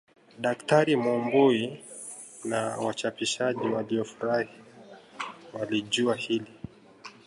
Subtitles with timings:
[0.39, 1.79] Daktari Mumbui
[2.43, 4.49] na wachapishaji waliofurahi
[5.53, 6.53] walijua hili